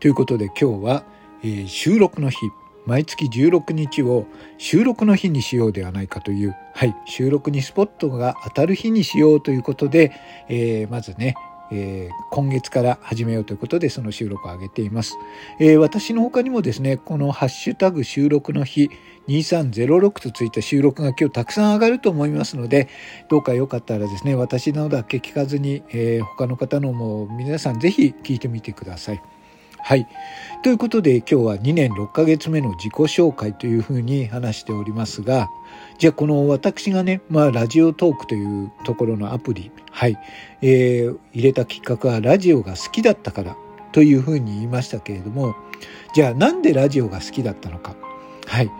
[0.00, 1.04] ということで今日は、
[1.42, 2.38] えー、収録の日、
[2.86, 4.26] 毎月16日を
[4.56, 10.12] 収録の日にしようではないかという、はい、収録にスポットが当たる日にしようということで、
[10.48, 11.34] えー、まずね、
[11.70, 15.18] えー、今月から始めようということでその収録を上げています、
[15.60, 18.90] えー、私の他にもですねこのハッシュタグ収録の日
[19.28, 22.88] 2306とついた収録が今日たくさん上がると思いますので
[23.28, 29.22] どうかよかったらですね私のだけ聞かずに、えー、他の方のも皆さんぜひ聞いてみてください。
[29.82, 30.06] はい。
[30.62, 35.48] ということで今日は2年6ヶ月目の自己紹介というふうに話しておりますが、
[35.98, 40.18] じゃあこの私がね、まあラジオトークというところのアプリ、はい、
[40.62, 43.56] えー、入れたきっかけはラジオが好きだったから
[43.92, 45.54] というふうに言いましたけれども、
[46.14, 47.94] じゃあなんでラジオが好きだったのか。
[48.46, 48.70] はい。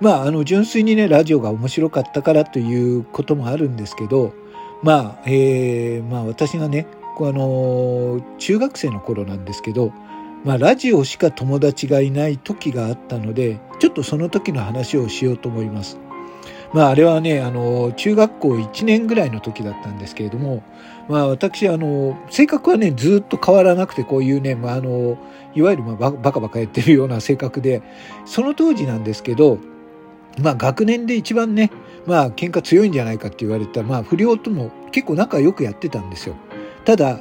[0.00, 4.34] まああの純粋にね、ラジオが面白かったからということもあるんですけど、
[4.82, 6.86] まあ、えー、まあ私がね、
[7.18, 9.92] あの中学生の頃なんですけど、
[10.44, 15.98] まあ、ラジオしか友達がいない時があったので、ちょっとその時の話をしようと思います。
[16.72, 20.62] まあ、あれはね、あの、中学校1年ぐらいの時だったんですけれども、
[21.08, 25.18] まあ、私、あの、性格はね、ずっと変わらなくて、こういうね、まあ、あの、
[25.54, 27.82] いわゆる、まあ、バカバカやってるような性格で、
[28.24, 29.58] その当時なんですけど、
[30.40, 31.70] まあ、学年で一番ね、
[32.06, 36.36] まあ、喧嘩強いんじゃないかって言われた、まあ、不良とも結構仲良くやってたんですよ。
[36.84, 37.20] ただ、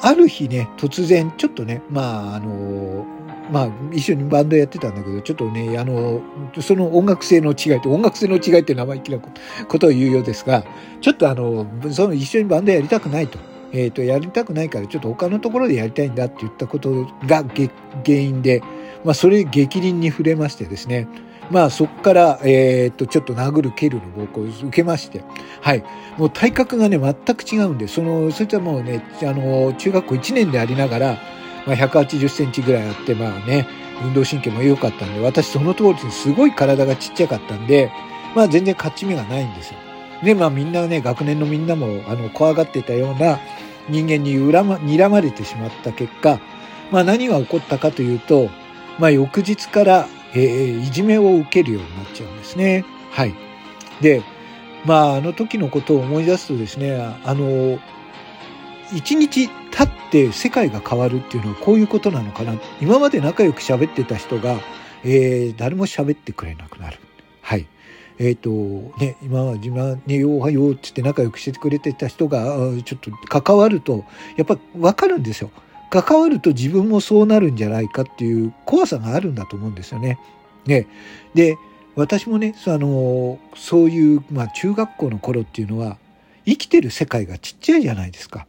[0.00, 3.04] ある日ね、突然、ちょっとね、まあ、あの、
[3.50, 6.20] まあ、一緒にバンドやってたんだけど、ちょっとね、あの、
[6.60, 10.64] その音楽性の違いって、音楽性の違いって生意気なことを言うようですが、
[11.00, 13.38] ちょっとあの、その一緒にバンドやりたくないと。
[13.72, 18.62] えっ、ー、と、やりたくないから、ちょっと他のところでやりたいんだって言ったことが原因で、
[19.04, 21.06] まあ、それ激鱗に触れましてですね、
[21.50, 25.22] まあそこから、えー、っと、ちょっと殴る蹴るの暴行を受けまして、
[25.60, 25.84] はい。
[26.18, 31.18] もう体格がね、全く違うんで、その、そいつはもうね、あの、中学校1年でありながら、
[31.66, 33.66] まあ180センチぐらいあって、まあね、
[34.02, 37.90] 運動神経も良かったんで、私その通りにすごい体がちっちゃかったんで、
[38.34, 39.78] まあ全然勝ち目がないんですよ。
[40.22, 43.38] で、まあみんなね、学年のみんなも、あの、怖がってたような
[43.88, 46.40] 人間に恨ま、睨まれてしまった結果、
[46.90, 48.50] まあ何が起こったかというと、
[48.98, 52.84] まあ翌日から、えー、いじめを受けるようになっちゃうんですね。
[53.10, 53.34] はい。
[54.00, 54.22] で、
[54.84, 57.78] まあ、あの時のことを思い出すとですね、あの、
[58.94, 62.54] 一日経って世界が変わるっていうのはこういうことなのかな。
[62.80, 64.60] 今まで仲良く喋ってた人が、
[65.04, 66.98] えー、誰も喋ってくれなくなる。
[67.42, 67.66] はい。
[68.18, 68.50] えっ、ー、と、
[68.98, 74.04] ね、今は自分ね、ようはようってって仲良くしてくれてた人が、ちょっと関わると、
[74.36, 75.50] やっぱ分かるんですよ。
[75.90, 80.18] 関わると自分もそうなるんじゃないかっていう怖さがあるんだと思うんですよね。
[80.66, 80.86] ね
[81.34, 81.56] で
[81.94, 85.98] 私もねあのそういう、まあ、中学校の頃っていうのは
[86.46, 88.46] 生きてる世界がちっちゃいじゃないですか。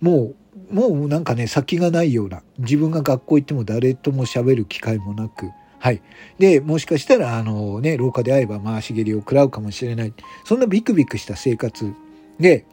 [0.00, 0.34] も
[0.70, 5.50] うもうなんかね先がないような自分が学校行っても誰とも喋る機会もなく。
[5.78, 6.02] はい。
[6.38, 10.12] で、もしかしたら、あのね、廊下で会えば回し蹴りを食らうかもしれない。
[10.44, 11.92] そんなビクビクした生活
[12.40, 12.64] で、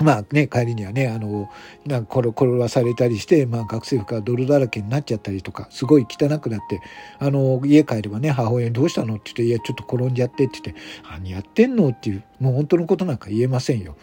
[0.00, 1.48] まあね、帰りにはね、あの、
[1.86, 6.80] なんか転がされたりして、まあ学生服が泥だらけになっちゃったりとか、すごい汚くなって、
[7.18, 13.96] あの、家帰ればね、母親にどうしたのって言って、いや、ちょっと転んじゃってって言って、何やってんのっていう、もう本当のことなんか言えませんよ。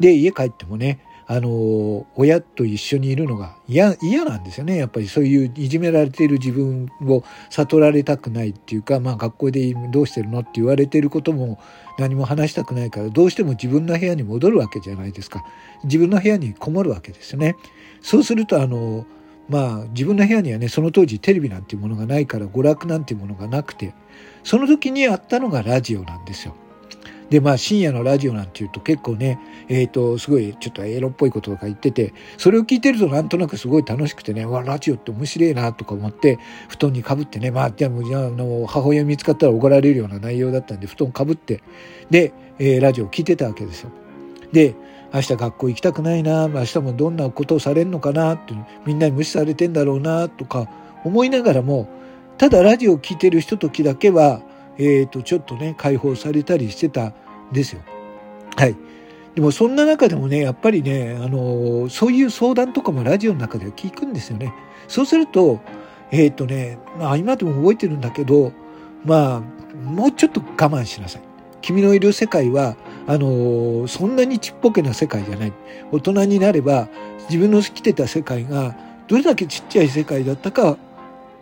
[0.00, 4.76] で、家帰ってもね、あの、親と一緒にいるのが嫌、嫌なんですよね。
[4.76, 11.58] やっぱりそういういじめられている自分を悟られたくないっていうか、まあ学校でどうしてるのって言われてることも
[11.98, 15.44] 何も話したくないから、どうしても自分の部屋に戻るわけじゃないですか。
[15.84, 17.56] 自分の部屋にこもるわけですよね。
[18.02, 19.06] そうすると、あの、
[19.48, 23.94] まあ自分の部屋にはね、その当時テレビなんていうものがないから娯楽なんていうものがなくて、
[24.42, 26.54] その時にあったのがラジオなんですよ。
[27.34, 41.60] で、まあ深夜のラジオなんていうと結構ね、えっ、ー、と、すごいちょっとエロっぽいこととか言ってて、それを聞いてるとなんとなくすごい楽しくてね、わ、ラジオって面白いなとか思って、布団にかぶってね、まあ、じゃあ、の、母親見つかったら怒られるような内容だったんで、布団かぶって、
[42.08, 43.90] で、えー、ラジオを聞いてたわけですよ。
[44.52, 44.76] で、
[45.12, 48.54] 明日学校行きたくないな、明日もどんなことをされるのかなって、
[48.86, 50.68] みんなに無視されてんだろうな、とか
[51.02, 51.88] 思いながらも、
[52.38, 54.40] ただラジオを聞いてる人時だけは、
[54.78, 57.12] えっ、ー、と、ちょっとね、解放されたりしてた
[57.54, 57.80] ですよ。
[58.56, 58.76] はい。
[59.34, 64.52] でもそんな中でもね、やっぱりね、あの、そういう相談とかもラジオの中では聞くんですよね。
[64.86, 65.60] そうすると、
[66.10, 68.52] えっ、ー、とね、まあ今でも覚えてるんだけど、
[69.04, 69.40] まあ、
[69.76, 71.22] もうちょっと我慢しなさい。
[71.60, 75.52] 君のいる世界は、あの、そんなにちっぽけな世界じゃない。
[75.90, 76.88] 大人になれば、
[77.28, 78.76] 自分の生きてた世界が、
[79.08, 80.76] どれだけちっちゃい世界だったか、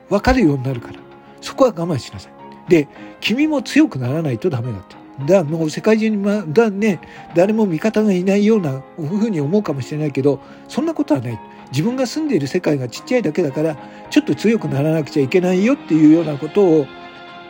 [0.09, 1.01] 分かるようになるから。
[1.41, 2.33] そこは我慢しなさい。
[2.71, 2.89] で、
[3.21, 5.02] 君も強くならないとダメだって。
[5.27, 7.01] だもう世界中に、ま、だね、
[7.35, 11.39] 誰も味方がいないようなふうに思うかもしれないけど、そんなことはない。
[11.71, 13.77] 自分が住んでいる世界がちっちゃいだけだから、
[14.11, 16.87] ちょっと強くならなくちゃいけないよっていうようなことを、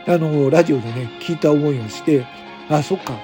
[0.07, 2.25] あの、ラジオでね、聞いた思いをして、
[2.69, 3.17] あ、そっか、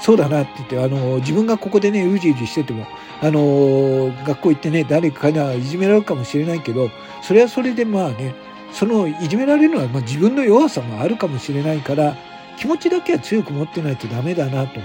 [0.00, 2.86] そうだなって言って、あの、自分がここでね、うじうじしてても、
[3.22, 6.90] あの、学校行ってね、誰かがいじめられるかもしれないけど、
[7.22, 8.34] それはそれでまあね、
[8.72, 12.16] そのいじめられるのは、まあ、自分の弱さもあるかもしれないから、
[12.58, 14.80] 気持ちだけは強く持ってないとダメだなと。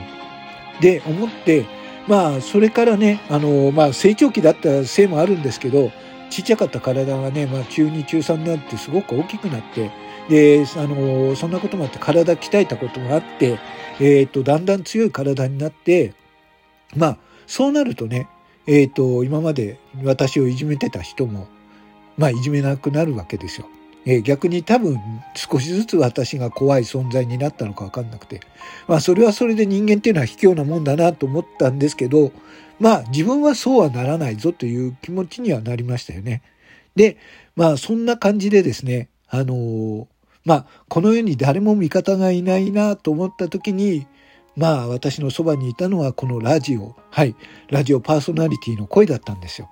[0.81, 1.65] で、思って、
[2.07, 5.91] まあ、それからね、あの、まあ、成長期だったせいもあるんですけど、
[6.29, 9.91] ちっちゃかった体がね、まあ、中2、中3になってすごく大きくなって、
[10.29, 13.59] で、あの、そんなこともあって体鍛えたこともあって、
[13.99, 16.13] えっ、ー、と、だんだん強い体になって、
[16.95, 18.27] まあ、そうなるとね、
[18.67, 21.47] えっ、ー、と、今まで私をいじめてた人も、
[22.17, 23.67] まあ、いじめなくなるわけですよ。
[24.09, 24.97] え、逆に多分
[25.35, 28.39] 少しずつ私が怖い存在になったのかわかんなくて。
[28.87, 32.31] まあ、それはそれで人間っていうのは卑怯なもんだなと思ったんですけど、
[32.79, 36.41] まあ、自分はそうはならないぞという気持ちにはなりましたよね。
[36.95, 37.17] で、
[37.57, 40.07] まあ、そんな感じでですね、あの、
[40.45, 44.07] まあ、この世に誰も味方がいないなと思った時に、
[44.55, 47.35] まあ、私のそばにいたのはこのラジオ、はい、
[47.69, 49.69] ラジオパーソナリティの声だったんですよ。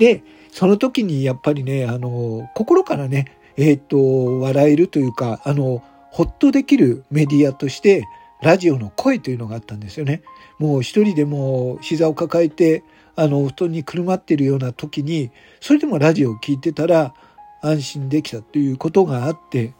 [0.00, 8.04] で、その時にやっぱりね、あの、心からね、えっ、と、笑えるというか、あの、ほっとできるメディアとして、
[8.42, 10.22] ラジオの声というのがあったんですよね。
[10.58, 12.84] もう一人でも膝を抱えて、
[13.16, 15.30] あの、布団にくるまっているような時に、
[15.60, 17.14] それでもラジオを聞いてたら
[17.62, 19.72] 安心できたということがあって、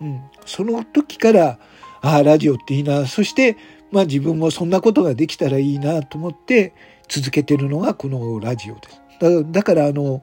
[0.00, 1.58] うん、その時から、
[2.00, 3.06] ああ、ラジオっていいな。
[3.06, 3.56] そして、
[3.90, 6.74] まあ自分もそんなことができたらいいなと思って
[7.08, 9.00] 続けてるのがこのラジオです。
[9.20, 10.22] だだからあの、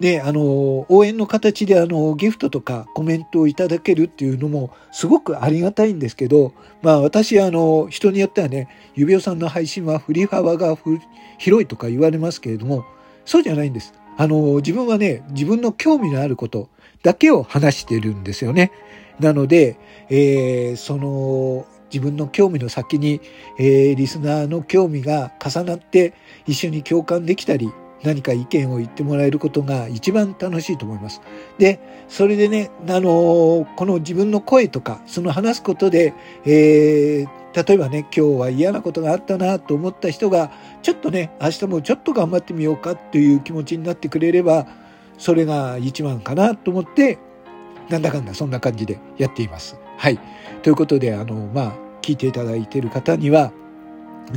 [0.00, 10.76] ね、あの、応援の形であの、ギフトとかコメントをいただけるっていうのもすごくありがたいんですけど、まあ私あの、人によってはね、指輪さんの配信は振り幅が
[11.38, 12.86] 広いとか言われますけれども、
[13.26, 13.92] そうじゃないんです。
[14.16, 16.70] あの、自分はね、自分の興味のあること
[17.02, 18.72] だけを話してるんですよね。
[19.20, 23.20] なので、えー、その、自分の興味の先に、
[23.58, 26.14] えー、リスナーの興味が重なって
[26.46, 27.70] 一緒に共感できたり、
[28.02, 31.20] 何か意見を言ってもらえることが一番楽しいと思います。
[31.58, 36.14] で、それでね、あのこの自分の声とか、その話すことで、
[36.44, 40.50] えー、例えばね、今日は嫌なことがあったなと思った人が、
[40.82, 44.66] ちょっとね、明日もちょっと頑張ってみようかという気持ちになってくれれば、
[45.18, 47.18] それが一番かなと思って、
[47.90, 49.78] なんだかんだそんな感じでやっています。
[49.98, 50.18] はい。
[50.62, 53.52] ということで、あの、まあ、聞いていただいている方には、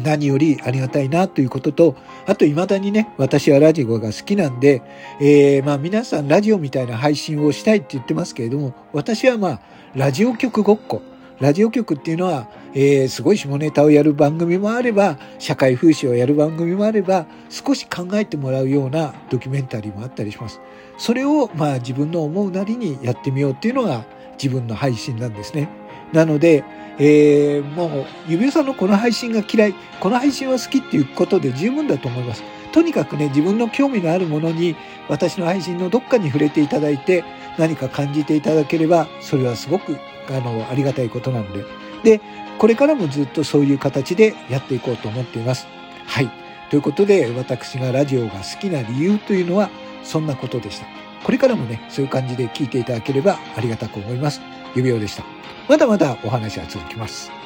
[0.01, 1.95] 何よりありがたいなということと、
[2.25, 4.81] あと未だにね、私はラジオが好きなんで、
[5.19, 9.61] えー、まあ皆さんラジオみたいな配信をしたいって言ってますけれども、私はまあ、
[9.95, 11.01] ラジオ局ごっこ。
[11.39, 20.61] ラジオ局っていうのは、えー、すごい下ネタをやる番組もあれば、社会風刺をやる番組もあれば、少し考えてもらうようなドキュメンタリーもあったりします。
[20.97, 24.05] それを、まあ自分の思うなりにやってみようっていうのが
[24.41, 25.69] 自分の配信なんですね。
[26.13, 26.63] なので、
[26.99, 32.43] えー、もう、指輪さんのこの配信が嫌い、この配信は好きっていうことで十分だと思います。
[32.71, 34.75] とにかくね、自分の興味のあるものに、
[35.09, 37.23] 私の配信のどっかに触れていただいて、
[37.57, 39.97] 何か感じていただければ、それはすごく、
[40.29, 41.63] あの、ありがたいことなので。
[42.03, 42.21] で、
[42.59, 45.67] これからもずっとそういう形でやっていこうと思っています。
[46.05, 46.29] はい。
[46.69, 49.69] ということで、私がラジオが好きな理由というのは、
[50.03, 51.02] そんなことでした。
[51.23, 54.41] これからもね、そういう感じで聞いていただければありがたく思います。
[54.75, 55.23] 指輪でした。
[55.69, 57.42] まだまだお話は続きます。